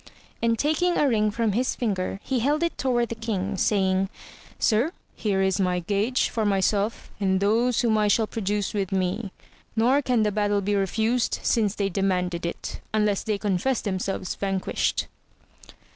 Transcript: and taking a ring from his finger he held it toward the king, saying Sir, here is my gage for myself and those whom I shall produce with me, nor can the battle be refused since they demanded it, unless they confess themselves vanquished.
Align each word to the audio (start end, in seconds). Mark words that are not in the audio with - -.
and 0.41 0.57
taking 0.57 0.97
a 0.97 1.07
ring 1.07 1.29
from 1.29 1.51
his 1.51 1.75
finger 1.75 2.19
he 2.23 2.39
held 2.39 2.63
it 2.63 2.75
toward 2.75 3.09
the 3.09 3.13
king, 3.13 3.55
saying 3.55 4.09
Sir, 4.57 4.93
here 5.15 5.43
is 5.43 5.59
my 5.59 5.77
gage 5.77 6.27
for 6.27 6.43
myself 6.43 7.11
and 7.19 7.39
those 7.39 7.81
whom 7.81 7.99
I 7.99 8.07
shall 8.07 8.25
produce 8.25 8.73
with 8.73 8.91
me, 8.91 9.31
nor 9.75 10.01
can 10.01 10.23
the 10.23 10.31
battle 10.31 10.59
be 10.61 10.73
refused 10.73 11.37
since 11.43 11.75
they 11.75 11.89
demanded 11.89 12.47
it, 12.47 12.81
unless 12.91 13.21
they 13.21 13.37
confess 13.37 13.79
themselves 13.81 14.33
vanquished. 14.33 15.05